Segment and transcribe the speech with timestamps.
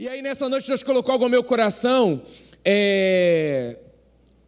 [0.00, 2.22] E aí, nessa noite, Deus colocou algo no meu coração.
[2.64, 3.76] É...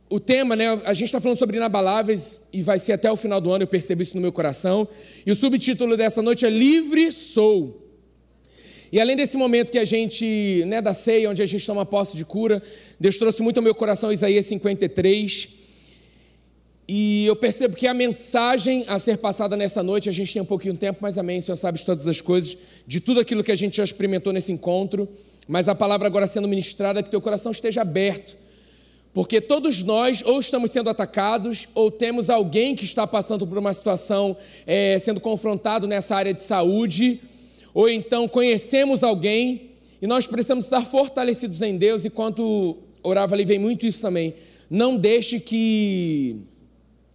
[0.08, 0.80] O tema, né?
[0.82, 3.68] A gente está falando sobre inabaláveis e vai ser até o final do ano, eu
[3.68, 4.88] percebo isso no meu coração.
[5.26, 7.86] E o subtítulo dessa noite é Livre Sou.
[8.90, 12.16] E além desse momento que a gente, né, da ceia, onde a gente toma posse
[12.16, 12.62] de cura,
[12.98, 15.50] Deus trouxe muito ao meu coração Isaías 53.
[16.88, 20.46] E eu percebo que a mensagem a ser passada nessa noite, a gente tem um
[20.46, 22.56] pouquinho de tempo, mas amém, o Senhor sabe de todas as coisas,
[22.86, 25.06] de tudo aquilo que a gente já experimentou nesse encontro
[25.48, 28.36] mas a palavra agora sendo ministrada, que teu coração esteja aberto,
[29.14, 33.74] porque todos nós ou estamos sendo atacados, ou temos alguém que está passando por uma
[33.74, 34.36] situação
[34.66, 37.20] é, sendo confrontado nessa área de saúde,
[37.74, 42.04] ou então conhecemos alguém e nós precisamos estar fortalecidos em Deus.
[42.04, 44.34] E quanto orava ali, vem muito isso também.
[44.68, 46.38] Não deixe que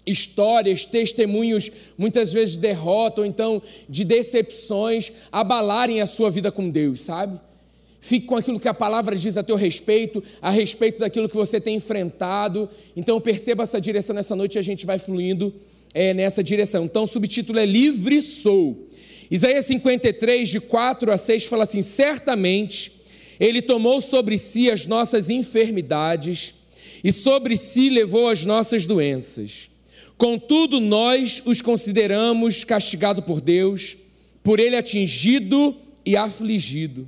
[0.05, 6.69] histórias, testemunhos, muitas vezes de derrota ou então de decepções, abalarem a sua vida com
[6.69, 7.39] Deus, sabe?
[7.99, 11.59] Fique com aquilo que a palavra diz a teu respeito, a respeito daquilo que você
[11.59, 12.69] tem enfrentado.
[12.95, 15.53] Então perceba essa direção nessa noite e a gente vai fluindo
[15.93, 16.85] é, nessa direção.
[16.85, 18.87] Então o subtítulo é Livre Sou.
[19.29, 22.93] Isaías 53, de 4 a 6, fala assim: Certamente
[23.39, 26.53] ele tomou sobre si as nossas enfermidades
[27.03, 29.69] e sobre si levou as nossas doenças.
[30.17, 33.97] Contudo, nós os consideramos castigado por Deus,
[34.43, 37.07] por ele atingido e afligido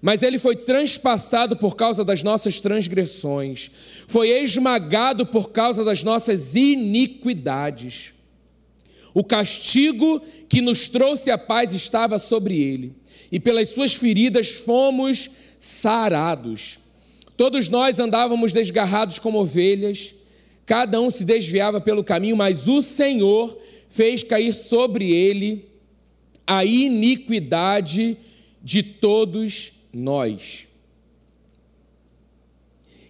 [0.00, 3.70] mas ele foi transpassado por causa das nossas transgressões,
[4.06, 8.12] foi esmagado por causa das nossas iniquidades.
[9.14, 12.94] O castigo que nos trouxe a paz estava sobre ele,
[13.32, 16.78] e pelas suas feridas fomos sarados.
[17.36, 20.14] Todos nós andávamos desgarrados como ovelhas,
[20.64, 23.56] cada um se desviava pelo caminho, mas o Senhor
[23.88, 25.68] fez cair sobre ele
[26.46, 28.16] a iniquidade
[28.62, 30.68] de todos nós.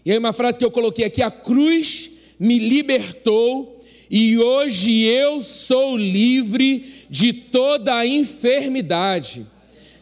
[0.04, 5.42] E aí, uma frase que eu coloquei aqui: a cruz me libertou e hoje eu
[5.42, 9.46] sou livre de toda a enfermidade.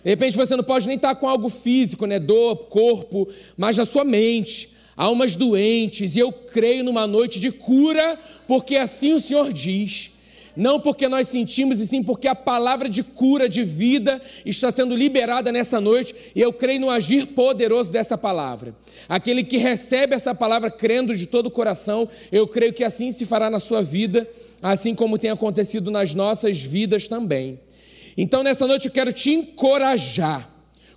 [0.02, 2.18] De repente você não pode nem estar com algo físico, né?
[2.18, 4.74] Dor, corpo, mas na sua mente.
[4.96, 8.16] Almas doentes, e eu creio numa noite de cura,
[8.46, 10.12] porque assim o Senhor diz
[10.56, 14.94] não porque nós sentimos, e sim porque a palavra de cura, de vida, está sendo
[14.94, 18.74] liberada nessa noite, e eu creio no agir poderoso dessa palavra.
[19.08, 23.24] Aquele que recebe essa palavra crendo de todo o coração, eu creio que assim se
[23.24, 24.28] fará na sua vida,
[24.62, 27.60] assim como tem acontecido nas nossas vidas também.
[28.16, 30.54] Então, nessa noite, eu quero te encorajar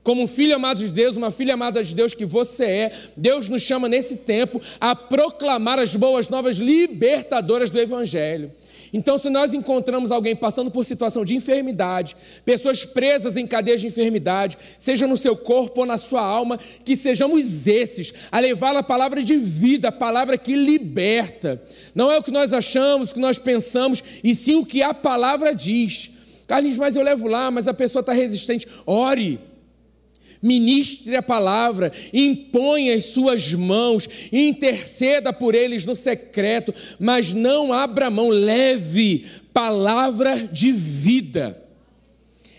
[0.08, 3.50] como um filho amado de Deus, uma filha amada de Deus que você é, Deus
[3.50, 8.50] nos chama nesse tempo a proclamar as boas novas libertadoras do Evangelho.
[8.94, 12.16] Então, se nós encontramos alguém passando por situação de enfermidade,
[12.46, 16.96] pessoas presas em cadeias de enfermidade, seja no seu corpo ou na sua alma, que
[16.96, 21.62] sejamos esses a levar a palavra de vida, a palavra que liberta.
[21.94, 24.94] Não é o que nós achamos, o que nós pensamos, e sim o que a
[24.94, 26.12] palavra diz.
[26.48, 28.68] Carlinhos, mas eu levo lá, mas a pessoa está resistente.
[28.86, 29.40] Ore
[30.48, 38.10] ministre a palavra, impõe as suas mãos, interceda por eles no secreto, mas não abra
[38.10, 41.62] mão, leve palavra de vida.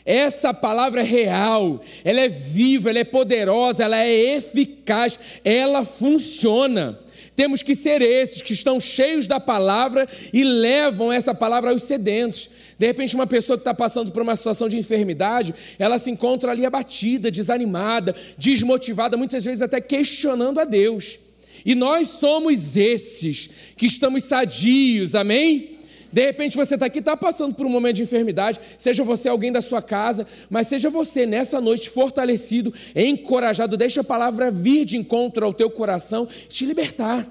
[0.04, 6.98] Essa palavra é real, ela é viva, ela é poderosa, ela é eficaz, ela funciona.
[7.38, 12.50] Temos que ser esses que estão cheios da palavra e levam essa palavra aos sedentos.
[12.76, 16.50] De repente, uma pessoa que está passando por uma situação de enfermidade, ela se encontra
[16.50, 21.20] ali abatida, desanimada, desmotivada, muitas vezes até questionando a Deus.
[21.64, 25.77] E nós somos esses que estamos sadios, amém?
[26.12, 29.52] De repente você está aqui, está passando por um momento de enfermidade, seja você alguém
[29.52, 34.96] da sua casa, mas seja você nessa noite fortalecido, encorajado, deixa a palavra vir de
[34.96, 37.26] encontro ao teu coração, te libertar.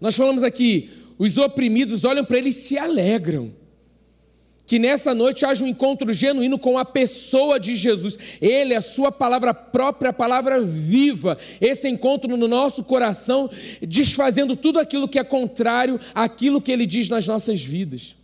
[0.00, 3.52] Nós falamos aqui, os oprimidos olham para ele e se alegram.
[4.66, 8.18] Que nessa noite haja um encontro genuíno com a pessoa de Jesus.
[8.40, 11.36] Ele, a sua palavra própria, a palavra viva.
[11.60, 13.50] Esse encontro no nosso coração,
[13.82, 18.16] desfazendo tudo aquilo que é contrário àquilo que ele diz nas nossas vidas.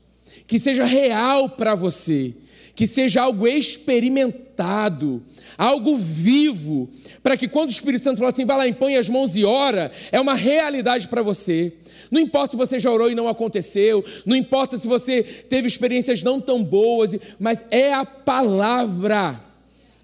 [0.46, 2.34] Que seja real para você,
[2.74, 5.22] que seja algo experimentado,
[5.56, 6.88] algo vivo,
[7.22, 9.90] para que quando o Espírito Santo fala assim, vai lá, impõe as mãos e ora,
[10.10, 11.72] é uma realidade para você.
[12.10, 16.22] Não importa se você já orou e não aconteceu, não importa se você teve experiências
[16.22, 19.40] não tão boas, mas é a palavra.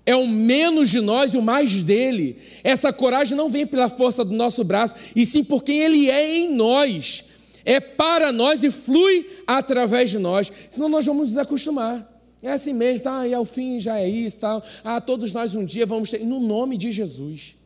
[0.05, 2.37] É o menos de nós e o mais dele.
[2.63, 6.39] Essa coragem não vem pela força do nosso braço, e sim por quem ele é
[6.39, 7.25] em nós.
[7.65, 10.53] É para nós e flui através de nós.
[10.71, 12.16] Senão nós vamos nos acostumar.
[12.47, 13.27] É assim mesmo, tá?
[13.27, 14.63] E ao fim já é isso, tal.
[14.85, 16.21] Ah, todos nós um dia vamos ter.
[16.21, 17.57] No nome de Jesus.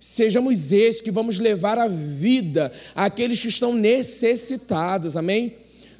[0.00, 5.54] Sejamos esses que vamos levar a vida àqueles que estão necessitados, amém?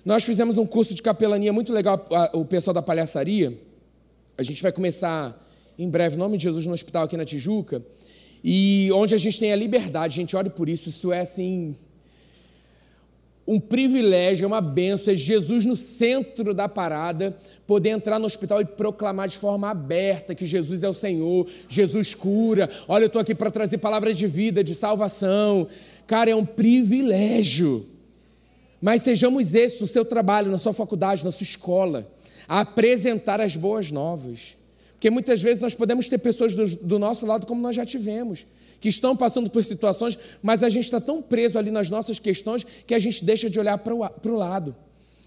[0.04, 3.56] Nós fizemos um curso de capelania muito legal, o pessoal da palhaçaria.
[4.36, 5.40] A gente vai começar
[5.78, 7.80] em breve, em nome de Jesus, no hospital aqui na Tijuca.
[8.42, 11.76] E onde a gente tem a liberdade, gente, ore por isso, isso é assim
[13.48, 17.34] um privilégio, é uma benção, é Jesus no centro da parada,
[17.66, 22.14] poder entrar no hospital e proclamar de forma aberta que Jesus é o Senhor, Jesus
[22.14, 22.68] cura.
[22.86, 25.66] Olha, eu estou aqui para trazer palavras de vida, de salvação.
[26.06, 27.86] Cara, é um privilégio.
[28.82, 32.06] Mas sejamos esses no seu trabalho, na sua faculdade, na sua escola,
[32.46, 34.58] a apresentar as boas novas.
[34.92, 38.44] Porque muitas vezes nós podemos ter pessoas do, do nosso lado, como nós já tivemos
[38.80, 42.64] que estão passando por situações, mas a gente está tão preso ali nas nossas questões
[42.86, 44.74] que a gente deixa de olhar para o lado.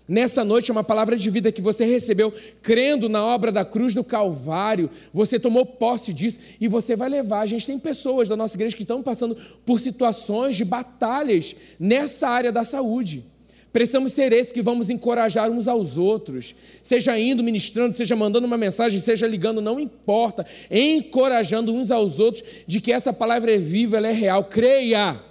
[0.07, 4.03] Nessa noite, uma palavra de vida que você recebeu, crendo na obra da cruz do
[4.03, 7.39] Calvário, você tomou posse disso e você vai levar.
[7.39, 12.27] A gente tem pessoas da nossa igreja que estão passando por situações de batalhas nessa
[12.27, 13.23] área da saúde.
[13.71, 16.53] Precisamos ser esses que vamos encorajar uns aos outros,
[16.83, 22.43] seja indo ministrando, seja mandando uma mensagem, seja ligando, não importa, encorajando uns aos outros
[22.67, 24.43] de que essa palavra é viva, ela é real.
[24.43, 25.21] Creia.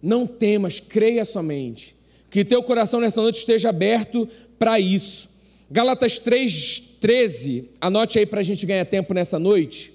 [0.00, 1.94] Não temas, creia somente.
[2.30, 4.26] Que teu coração nessa noite esteja aberto
[4.58, 5.28] para isso.
[5.70, 9.92] Galatas 3:13, anote aí para a gente ganhar tempo nessa noite.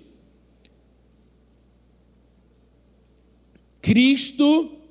[3.82, 4.83] Cristo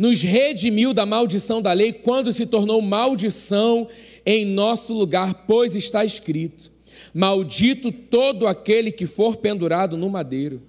[0.00, 3.86] nos redimiu da maldição da lei quando se tornou maldição
[4.24, 6.70] em nosso lugar, pois está escrito:
[7.12, 10.62] Maldito todo aquele que for pendurado no madeiro.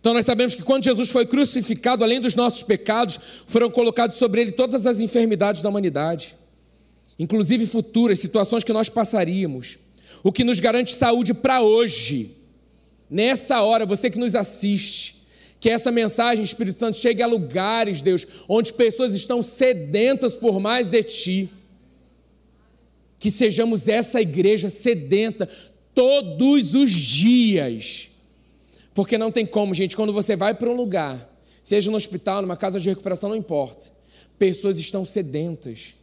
[0.00, 4.40] Então nós sabemos que quando Jesus foi crucificado, além dos nossos pecados, foram colocados sobre
[4.40, 6.34] ele todas as enfermidades da humanidade,
[7.18, 9.76] inclusive futuras situações que nós passaríamos,
[10.22, 12.34] o que nos garante saúde para hoje.
[13.10, 15.22] Nessa hora, você que nos assiste,
[15.64, 20.88] que essa mensagem, Espírito Santo, chegue a lugares, Deus, onde pessoas estão sedentas por mais
[20.88, 21.50] de Ti.
[23.18, 25.48] Que sejamos essa igreja sedenta
[25.94, 28.10] todos os dias.
[28.92, 32.58] Porque não tem como, gente, quando você vai para um lugar, seja no hospital, numa
[32.58, 33.86] casa de recuperação, não importa,
[34.38, 35.94] pessoas estão sedentas.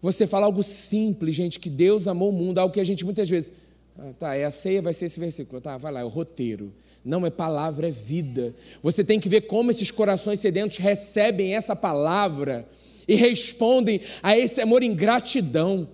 [0.00, 3.28] Você fala algo simples, gente, que Deus amou o mundo, algo que a gente muitas
[3.28, 3.50] vezes.
[3.98, 5.60] Ah, tá, é a ceia, vai ser esse versículo.
[5.60, 6.72] Tá, vai lá, é o roteiro.
[7.06, 8.52] Não é palavra, é vida.
[8.82, 12.68] Você tem que ver como esses corações sedentos recebem essa palavra
[13.06, 15.88] e respondem a esse amor em gratidão.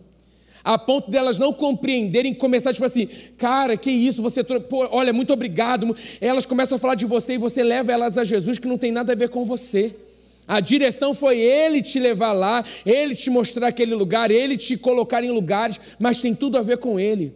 [0.64, 3.06] A ponto delas não compreenderem, começar tipo assim,
[3.36, 5.94] cara, que isso, você, pô, olha, muito obrigado.
[6.18, 8.90] Elas começam a falar de você e você leva elas a Jesus, que não tem
[8.90, 9.94] nada a ver com você.
[10.48, 15.22] A direção foi Ele te levar lá, Ele te mostrar aquele lugar, Ele te colocar
[15.22, 17.34] em lugares, mas tem tudo a ver com Ele.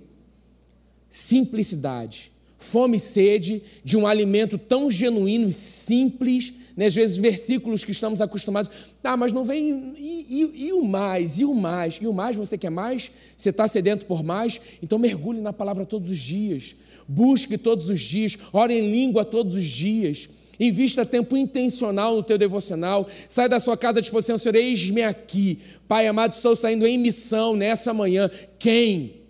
[1.11, 2.36] Simplicidade
[2.67, 6.87] fome e sede de um alimento tão genuíno e simples, né?
[6.87, 8.71] às vezes versículos que estamos acostumados,
[9.03, 12.37] ah, mas não vem, e, e, e, o mais, e o mais, e o mais
[12.37, 13.11] você quer mais?
[13.37, 14.61] Você está sedento por mais?
[14.83, 16.75] Então mergulhe na palavra todos os dias,
[17.07, 20.29] busque todos os dias, ore em língua todos os dias,
[20.59, 25.61] invista tempo intencional no teu devocional, sai da sua casa tipo assim, Senhor, eis-me aqui,
[25.87, 28.29] Pai amado, estou saindo em missão nessa manhã,
[28.59, 29.26] quem?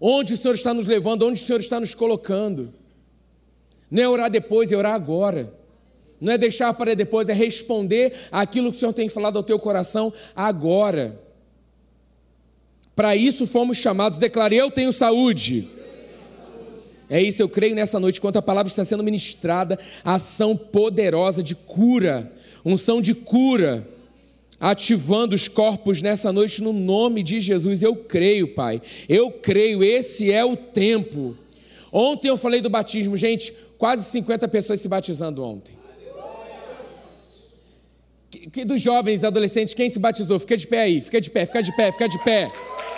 [0.00, 2.72] Onde o Senhor está nos levando, onde o Senhor está nos colocando.
[3.90, 5.52] Não é orar depois, é orar agora.
[6.20, 9.58] Não é deixar para depois, é responder aquilo que o Senhor tem falado ao teu
[9.58, 11.20] coração agora.
[12.94, 14.18] Para isso fomos chamados.
[14.18, 15.68] Declarei: Eu tenho saúde.
[17.08, 21.54] É isso, eu creio nessa noite, enquanto a palavra está sendo ministrada, ação poderosa de
[21.54, 22.32] cura,
[22.64, 23.86] unção de cura
[24.60, 27.82] ativando os corpos nessa noite no nome de Jesus.
[27.82, 28.80] Eu creio, Pai.
[29.08, 31.36] Eu creio, esse é o tempo.
[31.92, 35.74] Ontem eu falei do batismo, gente, quase 50 pessoas se batizando ontem.
[38.30, 40.38] Que, que dos jovens, adolescentes, quem se batizou?
[40.38, 42.52] Fica de pé aí, fica de pé, fica de pé, fica de pé.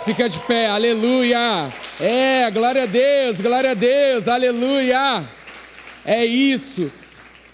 [0.05, 1.71] Fica de pé, aleluia.
[1.99, 5.23] É, glória a Deus, glória a Deus, aleluia.
[6.05, 6.89] É isso.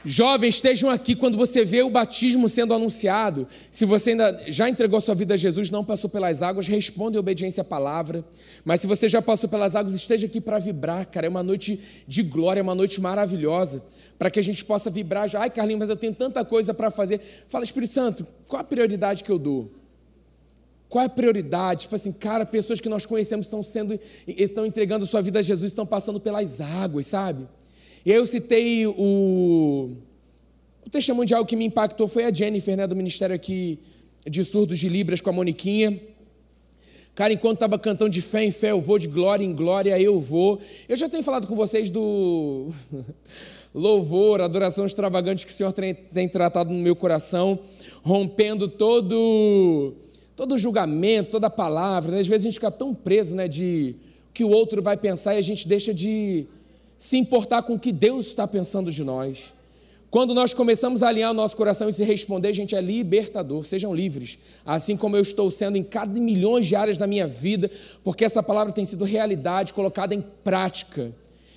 [0.07, 3.47] Jovens, estejam aqui quando você vê o batismo sendo anunciado.
[3.71, 7.19] Se você ainda já entregou sua vida a Jesus, não passou pelas águas, responda em
[7.19, 8.23] obediência à palavra.
[8.63, 11.25] Mas se você já passou pelas águas, esteja aqui para vibrar, cara.
[11.25, 13.83] É uma noite de glória, é uma noite maravilhosa.
[14.19, 15.27] Para que a gente possa vibrar.
[15.35, 17.19] Ai, Carlinhos, mas eu tenho tanta coisa para fazer.
[17.49, 19.71] Fala, Espírito Santo, qual a prioridade que eu dou?
[20.87, 21.81] Qual é a prioridade?
[21.81, 25.71] Tipo assim, cara, pessoas que nós conhecemos estão sendo, estão entregando sua vida a Jesus,
[25.71, 27.47] estão passando pelas águas, sabe?
[28.05, 29.89] E aí eu citei o,
[30.85, 33.79] o testemunho de algo que me impactou foi a Jennifer, né, do ministério aqui
[34.29, 35.99] de surdos de Libras com a Moniquinha.
[37.15, 40.21] Cara, enquanto estava cantando de fé em fé, eu vou, de glória em glória, eu
[40.21, 40.59] vou.
[40.87, 42.67] Eu já tenho falado com vocês do
[43.73, 47.57] louvor, adoração extravagante que o Senhor tem, tratado no meu coração,
[48.03, 49.95] rompendo todo
[50.35, 52.11] todo julgamento, toda palavra.
[52.11, 52.19] Né?
[52.19, 53.95] Às vezes a gente fica tão preso né, de
[54.31, 56.45] que o outro vai pensar e a gente deixa de
[56.97, 59.53] se importar com o que Deus está pensando de nós.
[60.09, 63.93] Quando nós começamos a alinhar o nosso coração e se responder, gente é libertador, sejam
[63.93, 67.69] livres, assim como eu estou sendo em cada milhões de áreas da minha vida,
[68.01, 71.13] porque essa palavra tem sido realidade, colocada em prática,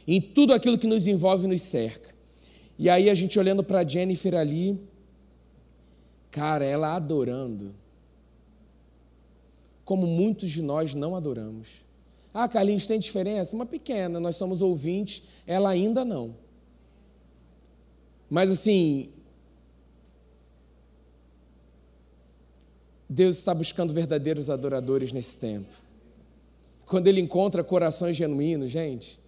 [0.09, 2.13] em tudo aquilo que nos envolve e nos cerca.
[2.77, 4.81] E aí a gente olhando para Jennifer ali,
[6.31, 7.73] cara, ela adorando,
[9.85, 11.69] como muitos de nós não adoramos.
[12.33, 13.57] Ah, Carlinhos, tem diferença?
[13.57, 16.37] Uma pequena, nós somos ouvintes, ela ainda não.
[18.29, 19.11] Mas assim,
[23.09, 25.75] Deus está buscando verdadeiros adoradores nesse tempo.
[26.85, 29.19] Quando Ele encontra corações genuínos, gente,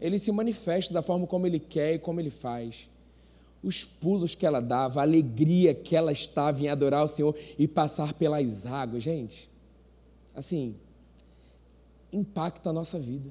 [0.00, 2.88] Ele se manifesta da forma como Ele quer e como Ele faz.
[3.62, 7.68] Os pulos que ela dava, a alegria que ela estava em adorar o Senhor e
[7.68, 9.50] passar pelas águas, gente,
[10.34, 10.76] assim,
[12.12, 13.30] impacta a nossa vida.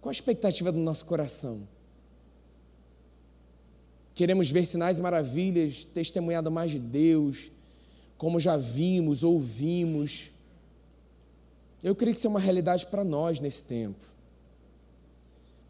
[0.00, 1.66] Qual a expectativa do nosso coração?
[4.14, 7.50] Queremos ver sinais e maravilhas, testemunhado mais de Deus,
[8.18, 10.30] como já vimos, ouvimos.
[11.82, 14.04] Eu creio que isso é uma realidade para nós nesse tempo.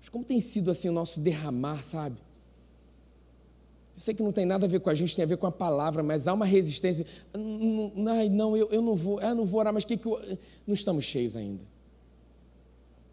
[0.00, 2.17] Mas como tem sido assim o nosso derramar, sabe?
[3.95, 5.47] Eu sei que não tem nada a ver com a gente, tem a ver com
[5.47, 7.07] a palavra, mas há uma resistência.
[8.09, 10.19] Ai, não, eu, eu não vou, eu não vou orar, mas que que eu...
[10.67, 11.65] Não estamos cheios ainda.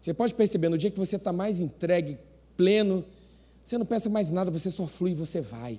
[0.00, 2.16] Você pode perceber, no dia que você está mais entregue,
[2.56, 3.04] pleno,
[3.62, 5.78] você não pensa mais nada, você só flui você vai.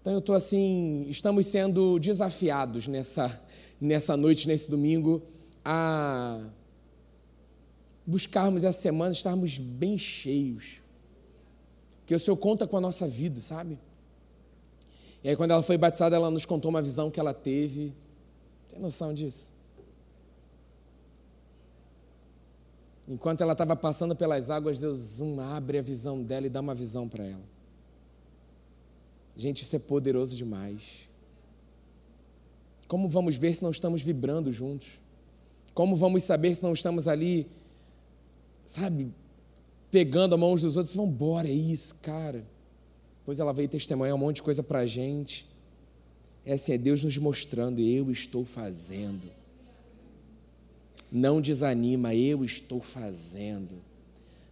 [0.00, 3.40] Então eu estou assim, estamos sendo desafiados nessa,
[3.80, 5.22] nessa noite, nesse domingo,
[5.64, 6.44] a
[8.04, 10.81] buscarmos essa semana, estarmos bem cheios.
[12.12, 13.78] Que o Senhor conta com a nossa vida, sabe?
[15.24, 17.94] E aí quando ela foi batizada, ela nos contou uma visão que ela teve.
[18.68, 19.50] Tem noção disso?
[23.08, 26.74] Enquanto ela estava passando pelas águas, Deus um, abre a visão dela e dá uma
[26.74, 27.44] visão para ela.
[29.34, 31.08] Gente, isso é poderoso demais.
[32.86, 35.00] Como vamos ver se não estamos vibrando juntos?
[35.72, 37.46] Como vamos saber se não estamos ali,
[38.66, 39.14] sabe,
[39.92, 40.96] pegando a mão uns dos outros?
[40.96, 42.44] Vamos embora, é isso, cara.
[43.18, 45.46] Depois ela veio testemunhar um monte de coisa para a gente.
[46.44, 49.30] É assim, é Deus nos mostrando, eu estou fazendo.
[51.10, 53.82] Não desanima, eu estou fazendo.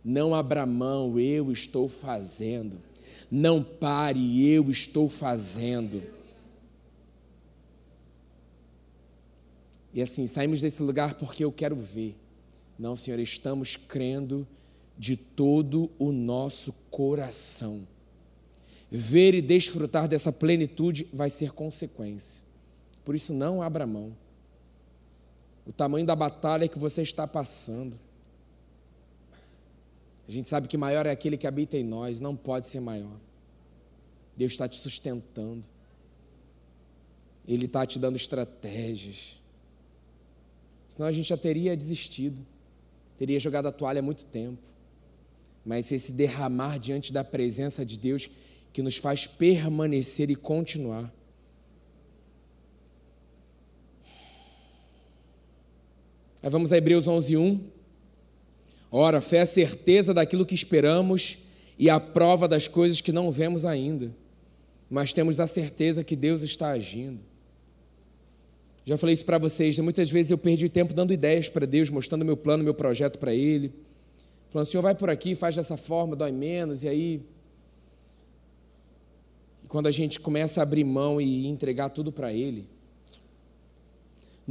[0.05, 2.79] Não abra mão, eu estou fazendo.
[3.31, 6.03] Não pare, eu estou fazendo.
[9.95, 12.15] E assim, saímos desse lugar porque eu quero ver.
[12.79, 14.47] Não, Senhor, estamos crendo
[15.01, 17.89] de todo o nosso coração.
[18.91, 22.45] Ver e desfrutar dessa plenitude vai ser consequência.
[23.03, 24.15] Por isso, não abra mão
[25.71, 27.99] o tamanho da batalha que você está passando.
[30.27, 33.17] A gente sabe que maior é aquele que habita em nós, não pode ser maior.
[34.37, 35.65] Deus está te sustentando,
[37.47, 39.41] Ele está te dando estratégias.
[40.89, 42.45] Senão a gente já teria desistido,
[43.17, 44.70] teria jogado a toalha há muito tempo.
[45.65, 48.29] Mas esse derramar diante da presença de Deus
[48.73, 51.13] que nos faz permanecer e continuar.
[56.43, 57.61] Aí vamos a Hebreus 11, 1.
[58.91, 61.39] Ora, fé é a certeza daquilo que esperamos
[61.79, 64.15] e a prova das coisas que não vemos ainda,
[64.89, 67.21] mas temos a certeza que Deus está agindo.
[68.85, 69.85] Já falei isso para vocês, né?
[69.85, 73.33] muitas vezes eu perdi tempo dando ideias para Deus, mostrando meu plano, meu projeto para
[73.33, 73.73] Ele,
[74.51, 77.23] falando, Senhor, vai por aqui, faz dessa forma, dói menos, e aí.
[79.65, 82.69] E quando a gente começa a abrir mão e entregar tudo para Ele,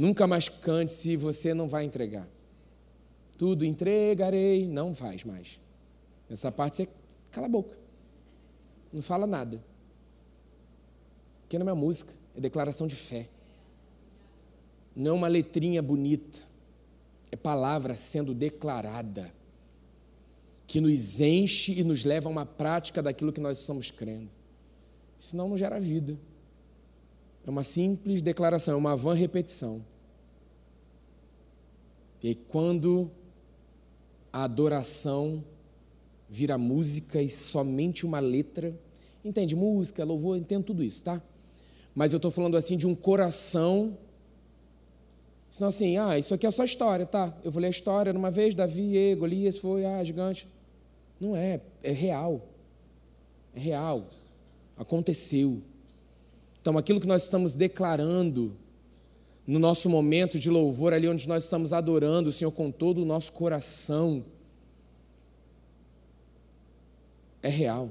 [0.00, 2.26] Nunca mais cante se você não vai entregar.
[3.36, 5.60] Tudo entregarei, não faz mais.
[6.30, 6.88] Essa parte você
[7.30, 7.76] cala a boca.
[8.90, 9.62] Não fala nada.
[11.42, 13.28] Porque não é música, é declaração de fé.
[14.96, 16.40] Não é uma letrinha bonita.
[17.30, 19.30] É palavra sendo declarada.
[20.70, 24.30] Que nos enche e nos leva a uma prática daquilo que nós estamos crendo.
[25.18, 26.16] Senão não gera vida.
[27.44, 29.84] É uma simples declaração, é uma vã repetição.
[32.22, 33.10] E quando
[34.32, 35.42] a adoração
[36.28, 38.78] vira música e somente uma letra,
[39.24, 41.22] Entende música, louvor, entendo tudo isso, tá?
[41.94, 43.98] Mas eu estou falando assim de um coração.
[45.50, 47.36] Senão assim, ah, isso aqui é só história, tá?
[47.44, 50.48] Eu vou ler a história numa vez, Davi, e, Golias foi, ah, gigante.
[51.20, 52.48] Não é, é real.
[53.54, 54.08] É real.
[54.76, 55.62] Aconteceu.
[56.60, 58.56] Então, aquilo que nós estamos declarando
[59.46, 63.04] no nosso momento de louvor, ali onde nós estamos adorando o Senhor com todo o
[63.04, 64.24] nosso coração,
[67.42, 67.90] é real.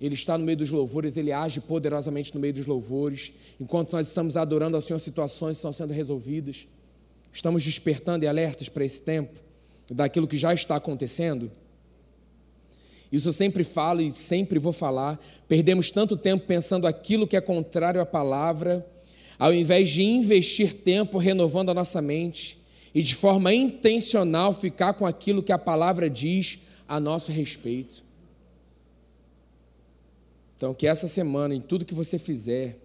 [0.00, 3.32] Ele está no meio dos louvores, ele age poderosamente no meio dos louvores.
[3.58, 6.66] Enquanto nós estamos adorando ao Senhor, situações estão sendo resolvidas.
[7.32, 9.38] Estamos despertando e alertas para esse tempo,
[9.90, 11.50] daquilo que já está acontecendo.
[13.10, 15.18] Isso eu sempre falo e sempre vou falar.
[15.48, 18.86] Perdemos tanto tempo pensando aquilo que é contrário à palavra,
[19.38, 22.58] ao invés de investir tempo renovando a nossa mente
[22.94, 28.02] e de forma intencional ficar com aquilo que a palavra diz a nosso respeito.
[30.56, 32.78] Então, que essa semana, em tudo que você fizer,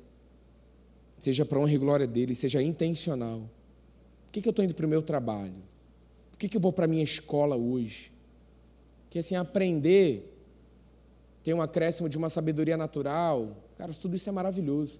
[1.17, 3.39] seja para honra e glória dele, seja intencional.
[4.25, 5.70] Por que, que eu estou indo para o meu trabalho?
[6.41, 8.11] Que, que eu vou para a minha escola hoje?
[9.11, 10.35] Que assim, aprender,
[11.43, 14.99] ter um acréscimo de uma sabedoria natural, cara, tudo isso é maravilhoso.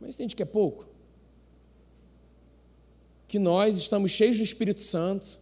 [0.00, 0.86] Mas entende que é pouco?
[3.28, 5.38] Que nós estamos cheios do Espírito Santo,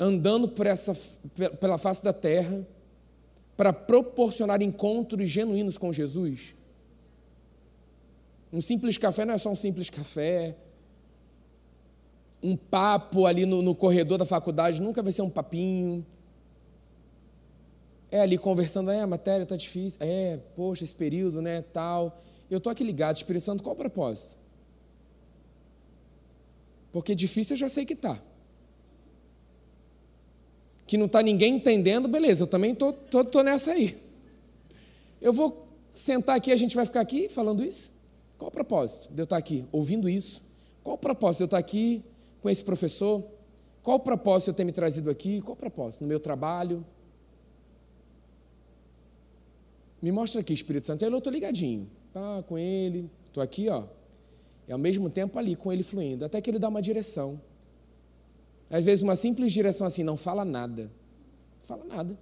[0.00, 0.98] andando por essa,
[1.60, 2.66] pela face da terra,
[3.56, 6.56] para proporcionar encontros genuínos com Jesus?
[8.52, 10.56] Um simples café não é só um simples café.
[12.42, 16.04] Um papo ali no, no corredor da faculdade nunca vai ser um papinho.
[18.10, 22.20] É ali conversando, é, a matéria está difícil, é, poxa, esse período, né, tal.
[22.50, 24.36] Eu estou aqui ligado, Espírito Santo, qual o propósito?
[26.90, 28.20] Porque difícil eu já sei que está
[30.92, 33.96] que não está ninguém entendendo, beleza, eu também estou tô, tô, tô nessa aí.
[35.22, 37.90] Eu vou sentar aqui, a gente vai ficar aqui falando isso?
[38.36, 40.42] Qual o propósito de eu estar aqui ouvindo isso?
[40.84, 42.04] Qual o propósito de eu estar aqui
[42.42, 43.24] com esse professor?
[43.82, 45.40] Qual o propósito eu ter me trazido aqui?
[45.40, 46.02] Qual o propósito?
[46.02, 46.84] No meu trabalho?
[50.00, 51.04] Me mostra aqui, Espírito Santo.
[51.04, 51.88] Eu estou ligadinho.
[52.12, 53.08] Tá, com ele.
[53.26, 53.84] Estou aqui, ó.
[54.66, 56.24] E ao mesmo tempo ali, com ele fluindo.
[56.24, 57.40] Até que ele dá uma direção.
[58.68, 60.84] Às vezes, uma simples direção assim, não fala nada.
[61.60, 62.18] Não fala nada.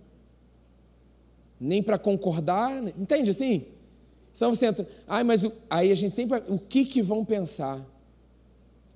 [1.59, 3.66] Nem para concordar, entende assim?
[4.35, 7.87] Então você entra, ai, mas o, aí a gente sempre, o que que vão pensar?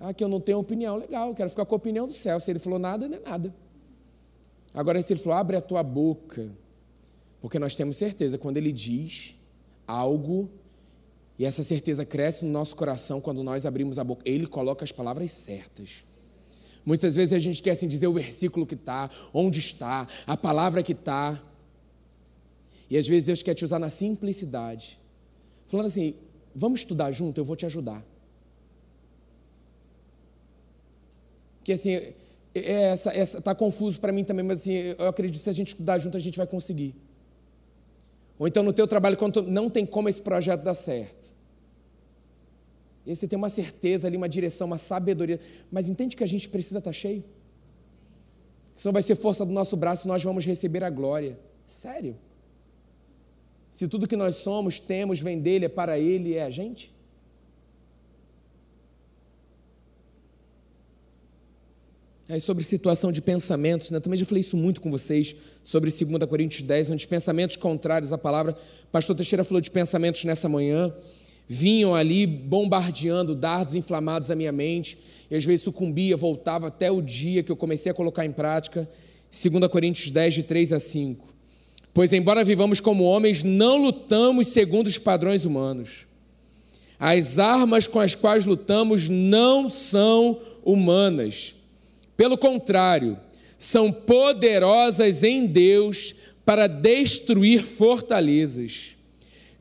[0.06, 2.38] Ah, que eu não tenho opinião, legal, eu quero ficar com a opinião do céu.
[2.38, 3.54] Se ele falou nada, não é nada.
[4.74, 6.50] Agora, se ele falou, abre a tua boca,
[7.40, 9.34] porque nós temos certeza, quando ele diz
[9.86, 10.50] algo,
[11.38, 14.92] e essa certeza cresce no nosso coração quando nós abrimos a boca, ele coloca as
[14.92, 16.04] palavras certas.
[16.84, 20.82] Muitas vezes a gente quer assim dizer o versículo que está, onde está, a palavra
[20.82, 21.42] que está.
[22.90, 25.00] E às vezes Deus quer te usar na simplicidade.
[25.66, 26.14] Falando assim,
[26.54, 28.04] vamos estudar junto, eu vou te ajudar.
[31.64, 32.12] Que assim,
[32.54, 35.68] essa, essa tá confuso para mim também, mas assim, eu acredito que se a gente
[35.68, 36.94] estudar junto a gente vai conseguir.
[38.38, 41.34] Ou então no teu trabalho, quando não tem como esse projeto dar certo.
[43.06, 45.40] E aí você tem uma certeza ali, uma direção, uma sabedoria.
[45.70, 47.24] Mas entende que a gente precisa estar tá cheio?
[48.76, 51.38] Senão vai ser força do nosso braço e nós vamos receber a glória.
[51.66, 52.16] Sério?
[53.70, 56.93] Se tudo que nós somos, temos, vem dele, é para ele, é a gente?
[62.28, 64.00] Aí sobre situação de pensamentos, né?
[64.00, 68.18] também já falei isso muito com vocês, sobre 2 Coríntios 10, onde pensamentos contrários à
[68.18, 68.56] palavra.
[68.90, 70.92] Pastor Teixeira falou de pensamentos nessa manhã
[71.48, 74.98] vinham ali bombardeando dardos inflamados à minha mente,
[75.30, 78.88] e às vezes sucumbia, voltava até o dia que eu comecei a colocar em prática.
[79.30, 81.34] 2 Coríntios 10, de 3 a 5.
[81.92, 86.06] Pois, embora vivamos como homens, não lutamos segundo os padrões humanos.
[86.98, 91.54] As armas com as quais lutamos não são humanas.
[92.16, 93.18] Pelo contrário,
[93.58, 98.94] são poderosas em Deus para destruir fortalezas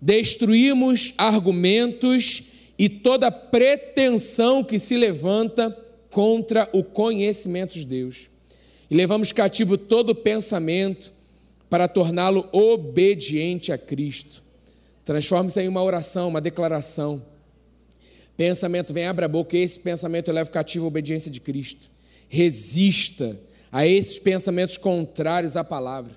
[0.04, 2.44] destruímos argumentos
[2.78, 5.72] e toda pretensão que se levanta
[6.10, 8.30] contra o conhecimento de Deus.
[8.92, 11.14] E levamos cativo todo pensamento
[11.70, 14.44] para torná-lo obediente a Cristo.
[15.06, 17.24] Transforme-se em uma oração, uma declaração.
[18.36, 21.90] Pensamento vem, abra a boca, esse pensamento leva cativo a obediência de Cristo.
[22.30, 23.40] Resista
[23.72, 26.12] a esses pensamentos contrários à palavra,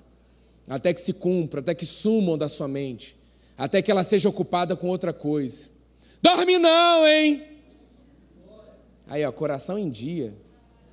[0.68, 3.16] até que se cumpra, até que sumam da sua mente
[3.56, 5.70] até que ela seja ocupada com outra coisa.
[6.20, 7.42] Dorme não, hein?
[9.06, 10.34] Aí, ó, coração em dia.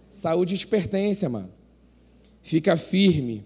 [0.09, 1.51] Saúde te pertence, mano.
[2.41, 3.43] Fica firme.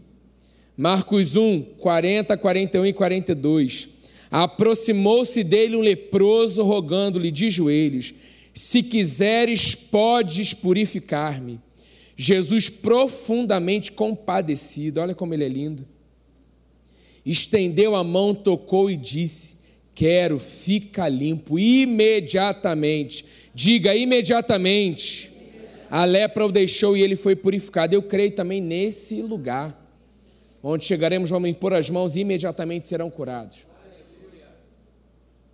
[0.75, 3.89] Marcos 1, 40, 41 e 42.
[4.29, 8.13] Aproximou-se dele um leproso, rogando-lhe de joelhos:
[8.57, 11.61] Se quiseres, podes purificar-me.
[12.15, 15.87] Jesus, profundamente compadecido, olha como ele é lindo,
[17.23, 19.57] estendeu a mão, tocou e disse:
[19.93, 23.23] Quero, fica limpo imediatamente.
[23.53, 25.31] Diga imediatamente.
[25.87, 27.93] A lepra o deixou e ele foi purificado.
[27.93, 29.79] Eu creio também nesse lugar,
[30.63, 33.67] onde chegaremos, vamos impor as mãos e imediatamente serão curados.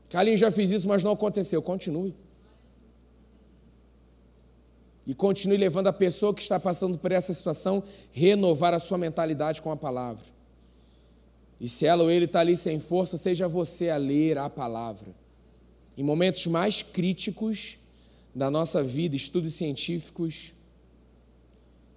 [0.10, 1.62] Carlinhos já fiz isso, mas não aconteceu.
[1.62, 2.23] Continue.
[5.06, 9.62] E continue levando a pessoa que está passando por essa situação renovar a sua mentalidade
[9.62, 10.24] com a palavra.
[11.60, 15.08] E se ela ou ele está ali sem força, seja você a ler a palavra.
[15.98, 17.78] Em momentos mais críticos
[18.34, 20.54] da nossa vida, estudos científicos,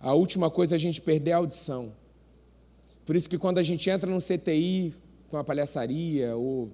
[0.01, 1.92] a última coisa é a gente perder a audição.
[3.05, 4.92] Por isso que quando a gente entra no CTI
[5.29, 6.69] com a palhaçaria, ou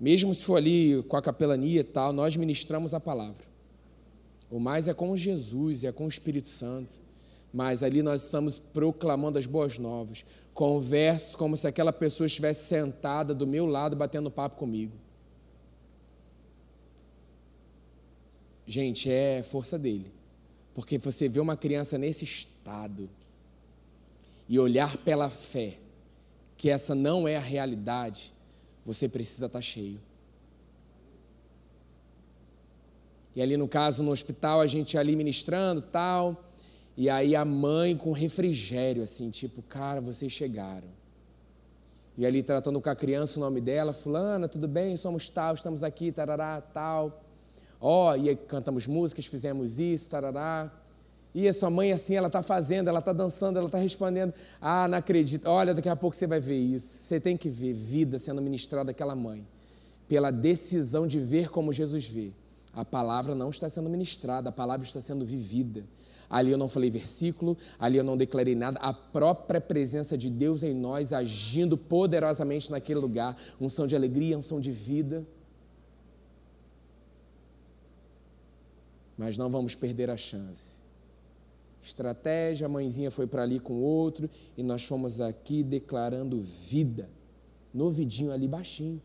[0.00, 3.53] mesmo se for ali com a capelania e tal, nós ministramos a palavra.
[4.50, 7.00] O mais é com Jesus, é com o Espírito Santo.
[7.52, 10.24] Mas ali nós estamos proclamando as boas novas.
[10.52, 14.92] Converso como se aquela pessoa estivesse sentada do meu lado batendo papo comigo.
[18.66, 20.10] Gente, é força dele.
[20.74, 23.08] Porque você vê uma criança nesse estado
[24.48, 25.78] e olhar pela fé
[26.56, 28.32] que essa não é a realidade,
[28.84, 30.00] você precisa estar cheio.
[33.34, 36.44] E ali no caso, no hospital, a gente ali ministrando tal.
[36.96, 40.88] E aí a mãe com refrigério, assim, tipo, cara, vocês chegaram.
[42.16, 45.82] E ali tratando com a criança o nome dela, fulana, tudo bem, somos tal, estamos
[45.82, 47.24] aqui, tarará, tal.
[47.80, 50.70] Ó, oh, e aí cantamos músicas, fizemos isso, tarará.
[51.34, 54.32] E essa mãe assim, ela está fazendo, ela está dançando, ela está respondendo.
[54.60, 55.46] Ah, não acredito.
[55.48, 57.02] Olha, daqui a pouco você vai ver isso.
[57.02, 59.44] Você tem que ver vida sendo ministrada daquela mãe.
[60.06, 62.30] Pela decisão de ver como Jesus vê.
[62.74, 65.84] A palavra não está sendo ministrada, a palavra está sendo vivida.
[66.28, 68.80] Ali eu não falei versículo, ali eu não declarei nada.
[68.80, 73.36] A própria presença de Deus em nós agindo poderosamente naquele lugar.
[73.60, 75.24] Um som de alegria, um som de vida.
[79.16, 80.82] Mas não vamos perder a chance.
[81.80, 87.08] Estratégia, a mãezinha foi para ali com outro e nós fomos aqui declarando vida.
[87.72, 89.00] No ouvidinho ali baixinho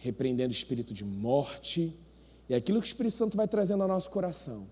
[0.00, 1.94] repreendendo o espírito de morte
[2.48, 4.66] e aquilo que o Espírito Santo vai trazendo ao nosso coração.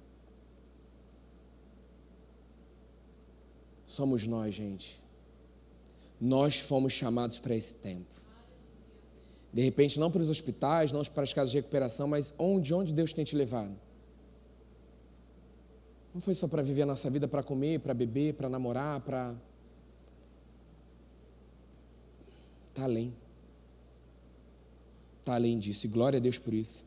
[3.86, 5.00] Somos nós, gente.
[6.20, 8.18] Nós fomos chamados para esse tempo.
[9.52, 12.92] De repente, não para os hospitais, não para as casas de recuperação, mas onde, onde
[12.92, 13.74] Deus tem te levado?
[16.12, 19.34] Não foi só para viver a nossa vida, para comer, para beber, para namorar, para.
[22.70, 23.14] Está além
[25.28, 26.84] está além disso, e glória a Deus por isso.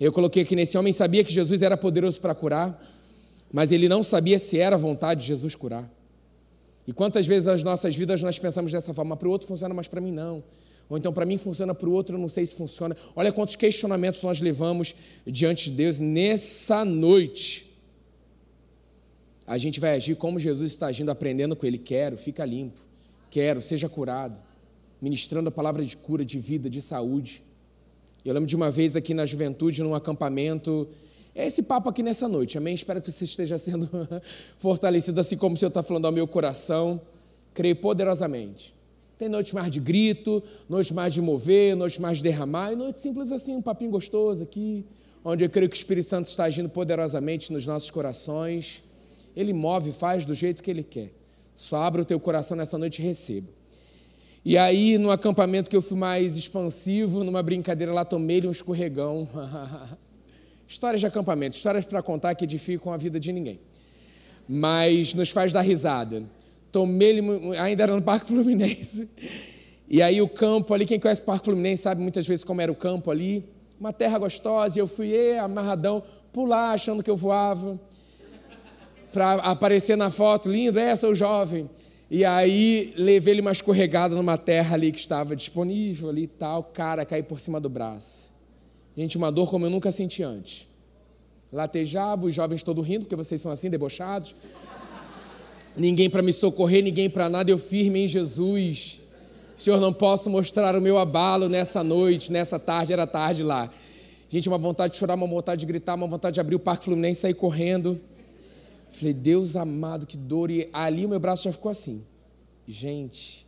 [0.00, 2.82] Eu coloquei aqui nesse homem sabia que Jesus era poderoso para curar,
[3.52, 5.90] mas ele não sabia se era a vontade de Jesus curar.
[6.86, 9.88] E quantas vezes nas nossas vidas nós pensamos dessa forma, para o outro funciona, mas
[9.88, 10.42] para mim não.
[10.88, 12.96] Ou então para mim funciona, para o outro eu não sei se funciona.
[13.14, 14.94] Olha quantos questionamentos nós levamos
[15.26, 17.66] diante de Deus nessa noite.
[19.46, 21.78] A gente vai agir como Jesus está agindo, aprendendo com Ele.
[21.78, 22.80] Quero, fica limpo.
[23.30, 24.36] Quero, seja curado.
[25.00, 27.45] Ministrando a palavra de cura, de vida, de saúde.
[28.28, 30.88] Eu lembro de uma vez aqui na juventude, num acampamento.
[31.32, 32.74] É esse papo aqui nessa noite, amém?
[32.74, 33.88] Espero que você esteja sendo
[34.58, 37.00] fortalecido, assim como o Senhor está falando ao meu coração.
[37.54, 38.74] Creio poderosamente.
[39.16, 43.00] Tem noite mais de grito, noite mais de mover, noite mais de derramar, e noite
[43.00, 44.84] simples assim, um papinho gostoso aqui,
[45.24, 48.82] onde eu creio que o Espírito Santo está agindo poderosamente nos nossos corações.
[49.36, 51.12] Ele move, faz do jeito que ele quer.
[51.54, 53.46] Só abra o teu coração nessa noite e receba.
[54.48, 59.28] E aí, no acampamento que eu fui mais expansivo, numa brincadeira lá, tomei um escorregão.
[60.68, 63.58] histórias de acampamento, histórias para contar que edificam a vida de ninguém.
[64.48, 66.30] Mas nos faz dar risada.
[66.70, 67.18] Tomei
[67.58, 69.08] ainda era no Parque Fluminense.
[69.88, 72.70] E aí o campo ali, quem conhece o Parque Fluminense sabe muitas vezes como era
[72.70, 73.44] o campo ali.
[73.80, 77.80] Uma terra gostosa, e eu fui e, amarradão, pular, achando que eu voava.
[79.12, 81.68] Para aparecer na foto, lindo, é, sou jovem.
[82.10, 86.62] E aí levei ele uma escorregada numa terra ali que estava disponível ali e tal,
[86.62, 88.32] cara, caí por cima do braço.
[88.96, 90.66] Gente, uma dor como eu nunca senti antes.
[91.52, 94.34] Latejava, os jovens todos rindo, porque vocês são assim, debochados.
[95.76, 99.00] Ninguém para me socorrer, ninguém para nada, eu firme em Jesus.
[99.56, 103.70] Senhor, não posso mostrar o meu abalo nessa noite, nessa tarde, era tarde lá.
[104.28, 106.84] Gente, uma vontade de chorar, uma vontade de gritar, uma vontade de abrir o Parque
[106.84, 108.00] Fluminense e sair correndo.
[108.96, 110.50] Falei, Deus amado, que dor.
[110.50, 112.02] E ali o meu braço já ficou assim.
[112.66, 113.46] Gente,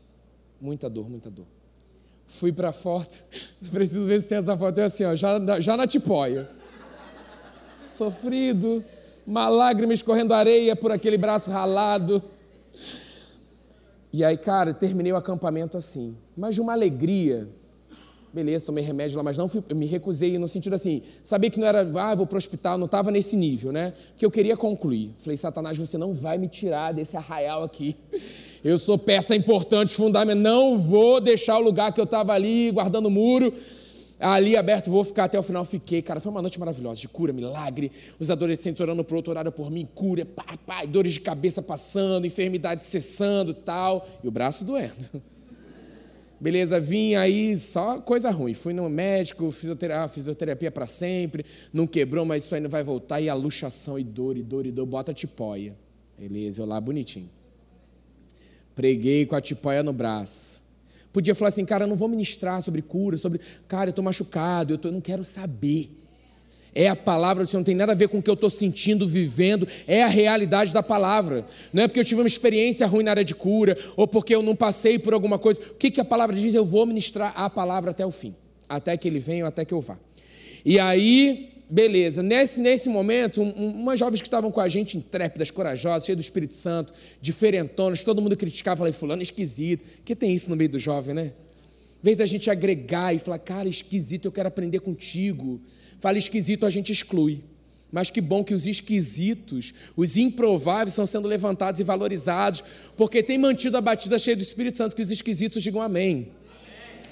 [0.61, 1.47] muita dor, muita dor.
[2.27, 3.25] Fui para a foto,
[3.73, 4.79] preciso ver se tem essa foto.
[4.79, 6.51] É assim, ó, já, já na tipóia.
[7.97, 8.85] Sofrido,
[9.27, 12.23] uma lágrima escorrendo areia por aquele braço ralado.
[14.13, 17.49] E aí, cara, terminei o acampamento assim, mas de uma alegria
[18.33, 21.67] beleza, tomei remédio lá, mas não fui, me recusei no sentido assim, sabia que não
[21.67, 23.93] era, ah, vou para o hospital, não estava nesse nível, né?
[24.17, 25.13] Que eu queria concluir.
[25.19, 27.97] Falei, Satanás, você não vai me tirar desse arraial aqui.
[28.63, 33.07] Eu sou peça importante, fundamental, não vou deixar o lugar que eu estava ali, guardando
[33.07, 33.53] o muro,
[34.21, 35.65] ali aberto, vou ficar até o final.
[35.65, 39.53] Fiquei, cara, foi uma noite maravilhosa, de cura, milagre, os adolescentes orando por outro, oraram
[39.53, 44.65] por mim, cura, pá, pá, dores de cabeça passando, enfermidade cessando tal, e o braço
[44.65, 45.23] doendo.
[46.41, 48.55] Beleza, vim aí, só coisa ruim.
[48.55, 52.83] Fui no médico, fisioterapia, ah, fisioterapia para sempre, não quebrou, mas isso aí não vai
[52.83, 53.21] voltar.
[53.21, 55.75] E a luxação, e dor, e dor, e dor, bota a tipóia.
[56.17, 57.29] Beleza, eu lá bonitinho.
[58.75, 60.63] Preguei com a tipóia no braço.
[61.13, 63.41] Podia falar assim, cara, eu não vou ministrar sobre cura, sobre.
[63.67, 64.89] Cara, eu estou machucado, eu, tô...
[64.89, 65.98] eu não quero saber.
[66.75, 68.51] É a palavra do Senhor, não tem nada a ver com o que eu estou
[68.51, 71.45] sentindo, vivendo, é a realidade da palavra.
[71.73, 74.43] Não é porque eu tive uma experiência ruim na área de cura, ou porque eu
[74.43, 75.61] não passei por alguma coisa.
[75.61, 76.55] O que, que a palavra diz?
[76.55, 78.35] Eu vou ministrar a palavra até o fim,
[78.69, 79.99] até que ele venha ou até que eu vá.
[80.65, 85.51] E aí, beleza, nesse, nesse momento, um, umas jovens que estavam com a gente, intrépidas,
[85.51, 90.51] corajosas, cheias do Espírito Santo, diferentonas, todo mundo criticava, falei, fulano esquisito, que tem isso
[90.51, 91.33] no meio do jovem, né?
[92.01, 95.61] Em vez da gente agregar e falar, cara, esquisito, eu quero aprender contigo.
[96.01, 97.43] Fala esquisito, a gente exclui.
[97.91, 102.63] Mas que bom que os esquisitos, os improváveis, estão sendo levantados e valorizados,
[102.97, 106.29] porque tem mantido a batida cheia do Espírito Santo, que os esquisitos digam amém.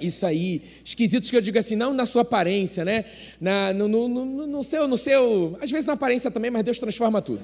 [0.01, 3.05] Isso aí, esquisitos que eu digo assim, não na sua aparência, né?
[3.41, 5.57] Na, no, no, no, no, seu, no seu.
[5.63, 7.43] Às vezes na aparência também, mas Deus transforma tudo.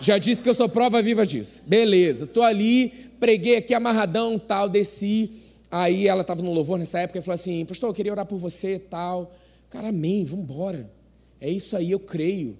[0.00, 1.62] Já disse que eu sou prova viva disso.
[1.64, 5.30] Beleza, estou ali, preguei aqui amarradão, tal, desci.
[5.70, 8.38] Aí ela estava no louvor nessa época e falou assim: Pastor, eu queria orar por
[8.38, 9.32] você tal.
[9.74, 10.88] Cara, amém, vamos embora.
[11.40, 12.56] É isso aí, eu creio.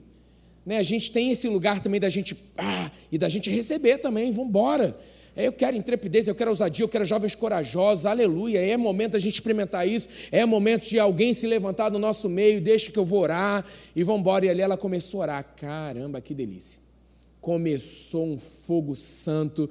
[0.67, 4.33] Né, a gente tem esse lugar também da gente ah, e da gente receber também,
[4.33, 4.99] vamos embora.
[5.37, 8.59] É, eu quero intrepidez, eu quero ousadia, eu quero jovens corajosos, aleluia.
[8.59, 12.61] É momento da gente experimentar isso, é momento de alguém se levantar no nosso meio,
[12.61, 14.47] deixa que eu vou orar e vamos embora.
[14.47, 15.55] E ali ela começou a orar.
[15.55, 16.81] Caramba, que delícia.
[17.41, 19.71] Começou um fogo santo,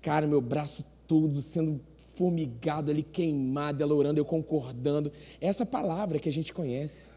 [0.00, 1.80] cara, meu braço todo sendo
[2.14, 5.12] formigado ali, queimado, ela orando, eu concordando.
[5.40, 7.12] Essa palavra que a gente conhece.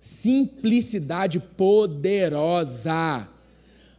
[0.00, 3.28] Simplicidade poderosa.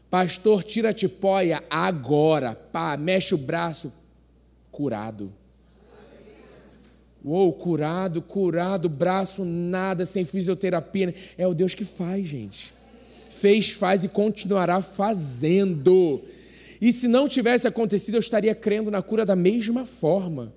[0.10, 2.56] Pastor, tira a tipóia agora.
[2.56, 3.94] Pá, mexe o braço.
[4.72, 5.32] Curado.
[7.24, 11.14] Uou, curado, curado, braço, nada, sem fisioterapia.
[11.38, 12.74] É o Deus que faz, gente.
[13.30, 16.22] Fez, faz e continuará fazendo.
[16.82, 20.52] E se não tivesse acontecido, eu estaria crendo na cura da mesma forma.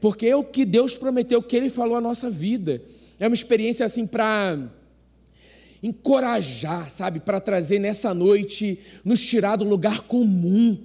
[0.00, 2.80] Porque é o que Deus prometeu, o que Ele falou à nossa vida.
[3.20, 4.58] É uma experiência assim para
[5.82, 7.20] encorajar, sabe?
[7.20, 10.78] Para trazer nessa noite, nos tirar do lugar comum.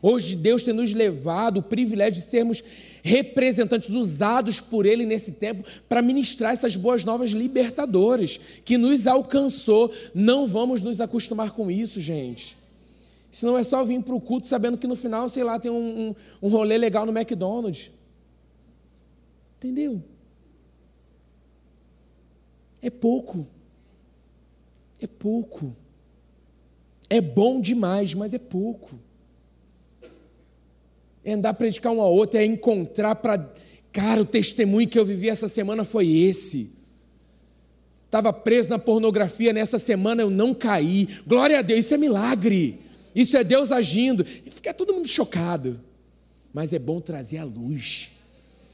[0.00, 2.64] Hoje Deus tem nos levado o privilégio de sermos
[3.02, 9.92] representantes usados por Ele nesse tempo para ministrar essas boas novas libertadoras que nos alcançou.
[10.14, 12.59] Não vamos nos acostumar com isso, gente.
[13.30, 16.08] Senão é só vir para o culto sabendo que no final, sei lá, tem um,
[16.08, 17.90] um, um rolê legal no McDonald's.
[19.56, 20.02] Entendeu?
[22.82, 23.46] É pouco.
[25.00, 25.76] É pouco.
[27.08, 28.98] É bom demais, mas é pouco.
[31.24, 33.52] É andar a predicar um ao outro, é encontrar para.
[33.92, 36.70] Cara, o testemunho que eu vivi essa semana foi esse.
[38.06, 41.08] Estava preso na pornografia nessa semana, eu não caí.
[41.26, 42.80] Glória a Deus, isso é milagre.
[43.14, 44.24] Isso é Deus agindo.
[44.44, 45.80] E fica todo mundo chocado.
[46.52, 48.10] Mas é bom trazer a luz.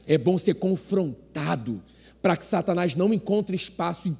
[0.05, 1.83] É bom ser confrontado
[2.21, 4.17] para que Satanás não encontre espaço.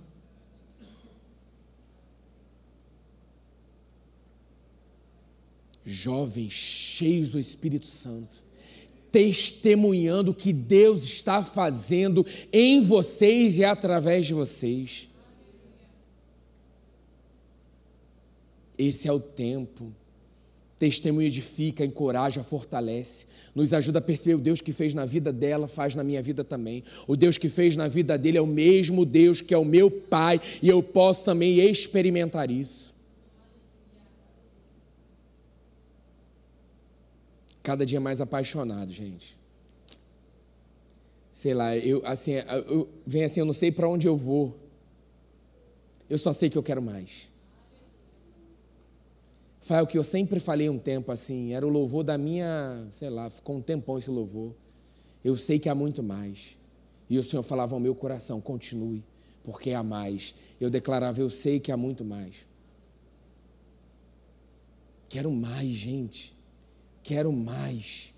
[5.86, 8.44] Jovens cheios do Espírito Santo,
[9.10, 15.08] testemunhando o que Deus está fazendo em vocês e através de vocês.
[18.78, 19.94] Esse é o tempo
[20.80, 25.68] Testemunho edifica, encoraja, fortalece, nos ajuda a perceber o Deus que fez na vida dela,
[25.68, 26.84] faz na minha vida também.
[27.08, 29.90] O Deus que fez na vida dele é o mesmo Deus que é o meu
[29.90, 32.96] Pai, e eu posso também experimentar isso.
[37.64, 39.36] Cada dia mais apaixonado, gente.
[41.34, 42.34] Sei lá, eu assim,
[42.68, 44.58] eu, vem assim, eu não sei para onde eu vou.
[46.10, 47.30] Eu só sei que eu quero mais.
[49.68, 53.10] Foi o que eu sempre falei um tempo assim, era o louvor da minha, sei
[53.10, 54.56] lá, ficou um tempão esse louvor.
[55.22, 56.58] Eu sei que há muito mais.
[57.10, 59.04] E o Senhor falava ao meu coração: continue,
[59.44, 60.34] porque há mais.
[60.58, 62.46] Eu declarava: eu sei que há muito mais.
[65.10, 66.34] Quero mais, gente.
[67.04, 68.14] Quero mais.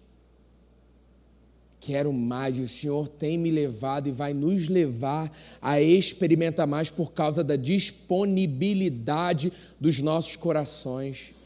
[1.79, 2.57] Quero mais.
[2.57, 7.43] E o Senhor tem me levado e vai nos levar a experimentar mais por causa
[7.43, 11.38] da disponibilidade dos nossos corações.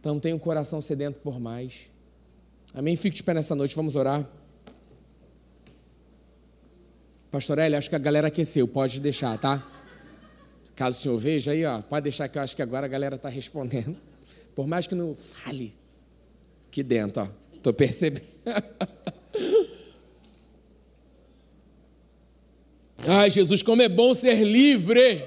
[0.00, 1.88] Então, tenho o coração sedento por mais.
[2.72, 2.96] Amém?
[2.96, 4.28] Fique de pé nessa noite, vamos orar.
[7.30, 9.66] Pastor Hélio, acho que a galera aqueceu, pode deixar, tá?
[10.74, 13.16] Caso o senhor veja aí, ó, pode deixar que eu acho que agora a galera
[13.16, 13.96] está respondendo.
[14.54, 15.74] Por mais que não fale,
[16.68, 18.24] aqui dentro, ó, estou percebendo.
[23.06, 25.24] Ai, Jesus, como é bom ser livre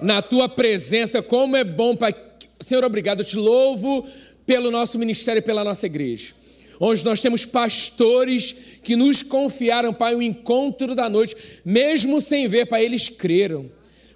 [0.00, 2.12] na tua presença, como é bom, Pai.
[2.60, 4.06] Senhor, obrigado, eu te louvo
[4.46, 6.34] pelo nosso ministério e pela nossa igreja
[6.80, 12.66] onde nós temos pastores que nos confiaram, Pai, o encontro da noite, mesmo sem ver,
[12.66, 13.70] Pai, eles creram.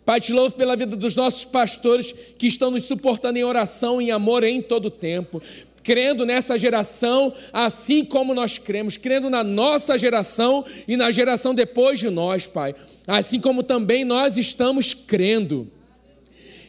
[0.05, 4.11] Pai, te louvo pela vida dos nossos pastores que estão nos suportando em oração, em
[4.11, 5.43] amor em todo o tempo.
[5.83, 11.99] Crendo nessa geração, assim como nós cremos, crendo na nossa geração e na geração depois
[11.99, 12.75] de nós, Pai.
[13.07, 15.71] Assim como também nós estamos crendo.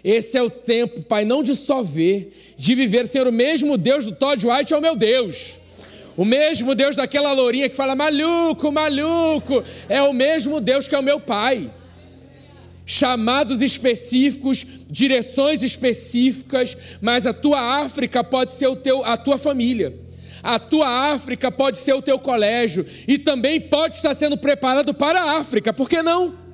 [0.04, 4.06] Esse é o tempo, Pai, não de só ver, de viver, Senhor, o mesmo Deus
[4.06, 5.58] do Todd White é o meu Deus.
[6.16, 11.00] O mesmo Deus daquela lourinha que fala maluco, maluco, é o mesmo Deus que é
[11.00, 11.72] o meu pai.
[12.86, 19.94] Chamados específicos, direções específicas, mas a tua África pode ser o teu, a tua família.
[20.42, 25.22] A tua África pode ser o teu colégio e também pode estar sendo preparado para
[25.22, 26.49] a África, por que não?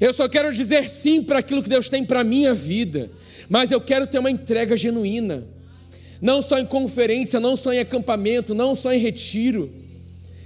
[0.00, 3.10] Eu só quero dizer sim para aquilo que Deus tem para a minha vida,
[3.48, 5.46] mas eu quero ter uma entrega genuína
[6.20, 9.72] não só em conferência, não só em acampamento, não só em retiro,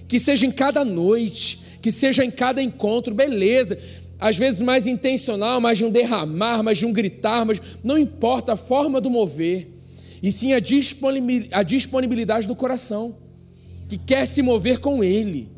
[0.06, 3.76] que seja em cada noite, que seja em cada encontro, beleza.
[4.18, 8.52] Às vezes mais intencional, mais de um derramar, mais de um gritar, mas não importa
[8.52, 9.68] a forma do mover,
[10.22, 13.16] e sim a disponibilidade do coração,
[13.88, 15.48] que quer se mover com Ele.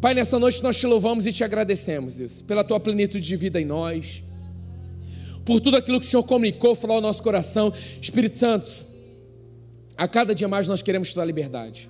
[0.00, 3.60] Pai, nessa noite nós te louvamos e te agradecemos, Deus, pela tua plenitude de vida
[3.60, 4.22] em nós
[5.44, 7.72] por tudo aquilo que o Senhor comunicou, falou ao nosso coração.
[8.00, 8.70] Espírito Santo,
[9.96, 11.88] a cada dia mais nós queremos te dar liberdade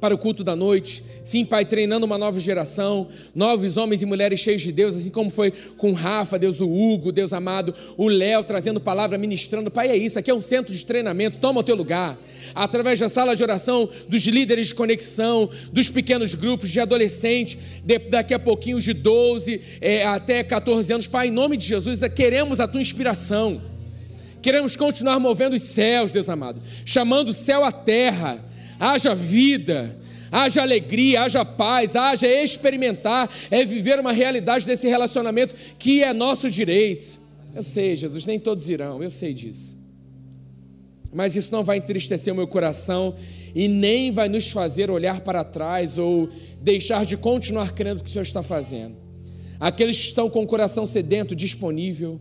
[0.00, 1.02] para o culto da noite.
[1.24, 5.30] Sim, Pai, treinando uma nova geração, novos homens e mulheres cheios de Deus, assim como
[5.30, 9.70] foi com Rafa, Deus, o Hugo, Deus amado, o Léo, trazendo palavra, ministrando.
[9.70, 12.18] Pai, é isso, aqui é um centro de treinamento, toma o teu lugar.
[12.54, 17.98] Através da sala de oração, dos líderes de conexão, dos pequenos grupos de adolescentes, de,
[17.98, 21.06] daqui a pouquinho de 12 é, até 14 anos.
[21.06, 23.60] Pai, em nome de Jesus, queremos a tua inspiração.
[24.40, 28.47] Queremos continuar movendo os céus, Deus amado, chamando o céu à terra
[28.78, 29.98] haja vida,
[30.30, 36.50] haja alegria, haja paz, haja experimentar, é viver uma realidade desse relacionamento que é nosso
[36.50, 37.20] direito.
[37.54, 39.76] Eu sei, Jesus, nem todos irão, eu sei disso.
[41.12, 43.14] Mas isso não vai entristecer o meu coração
[43.54, 46.28] e nem vai nos fazer olhar para trás ou
[46.60, 48.94] deixar de continuar crendo o que o Senhor está fazendo.
[49.58, 52.20] Aqueles que estão com o coração sedento, disponível,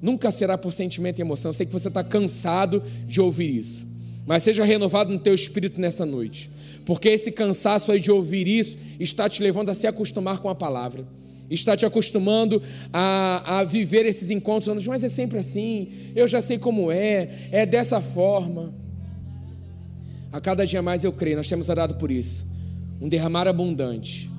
[0.00, 1.48] nunca será por sentimento e emoção.
[1.48, 3.88] Eu sei que você está cansado de ouvir isso
[4.28, 6.50] mas seja renovado no teu espírito nessa noite,
[6.84, 10.54] porque esse cansaço aí de ouvir isso está te levando a se acostumar com a
[10.54, 11.08] palavra,
[11.48, 12.62] está te acostumando
[12.92, 17.64] a, a viver esses encontros, mas é sempre assim, eu já sei como é, é
[17.64, 18.74] dessa forma.
[20.30, 22.46] A cada dia mais eu creio, nós temos orado por isso,
[23.00, 24.30] um derramar abundante.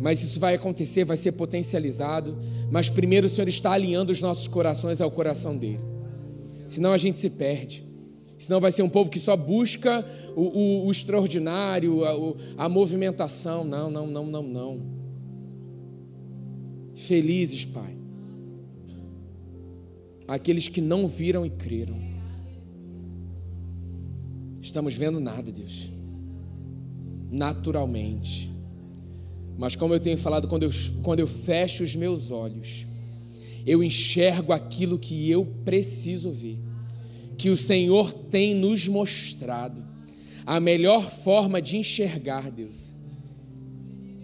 [0.00, 2.38] Mas isso vai acontecer, vai ser potencializado.
[2.70, 5.80] Mas primeiro o Senhor está alinhando os nossos corações ao coração dele.
[6.68, 7.87] Senão a gente se perde.
[8.38, 10.04] Senão vai ser um povo que só busca
[10.36, 13.64] o, o, o extraordinário, a, a movimentação.
[13.64, 14.86] Não, não, não, não, não.
[16.94, 17.96] Felizes, Pai.
[20.28, 21.98] Aqueles que não viram e creram.
[24.62, 25.90] Estamos vendo nada, Deus.
[27.30, 28.52] Naturalmente.
[29.56, 30.70] Mas como eu tenho falado, quando eu,
[31.02, 32.86] quando eu fecho os meus olhos,
[33.66, 36.67] eu enxergo aquilo que eu preciso ver
[37.38, 39.82] que o Senhor tem nos mostrado.
[40.44, 42.96] A melhor forma de enxergar, Deus,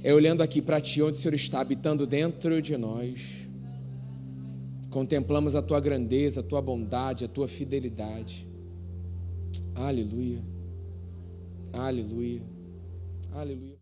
[0.02, 3.20] é olhando aqui para Ti, onde o Senhor está habitando dentro de nós.
[4.90, 8.46] Contemplamos a Tua grandeza, a Tua bondade, a Tua fidelidade.
[9.74, 10.40] Aleluia.
[11.72, 12.42] Aleluia.
[13.32, 13.73] Aleluia.